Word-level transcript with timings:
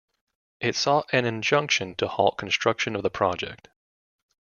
It 0.59 0.75
sought 0.75 1.07
an 1.13 1.25
injunction 1.25 1.93
to 1.97 2.07
halt 2.07 2.39
construction 2.39 2.95
of 2.95 3.03
the 3.03 3.11
project. 3.11 3.67